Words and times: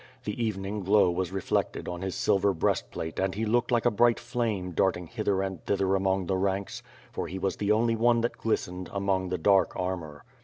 The 0.23 0.43
evening 0.43 0.83
glow 0.83 1.11
was 1.11 1.31
reflected 1.31 1.87
on 1.87 2.01
his 2.01 2.15
silver 2.15 2.55
breast 2.55 2.89
plate 2.89 3.19
and 3.19 3.35
he 3.35 3.45
looked 3.45 3.69
like 3.69 3.85
a 3.85 3.91
bright 3.91 4.19
flame 4.19 4.71
darting 4.71 5.05
hither 5.05 5.43
and 5.43 5.63
thither 5.67 5.93
among 5.93 6.25
the 6.25 6.37
ranks, 6.37 6.81
for 7.11 7.27
he 7.27 7.37
was 7.37 7.57
the 7.57 7.71
only 7.71 7.95
one 7.95 8.21
that 8.21 8.39
glis 8.39 8.67
tened, 8.67 8.89
among 8.91 9.29
the 9.29 9.37
dark 9.37 9.73
armor. 9.75 10.23